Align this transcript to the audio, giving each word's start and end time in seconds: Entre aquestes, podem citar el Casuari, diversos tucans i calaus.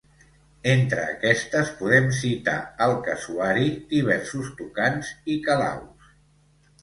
Entre 0.69 1.01
aquestes, 1.15 1.67
podem 1.81 2.07
citar 2.19 2.55
el 2.85 2.93
Casuari, 3.09 3.69
diversos 3.93 4.49
tucans 4.61 5.11
i 5.35 5.39
calaus. 5.49 6.09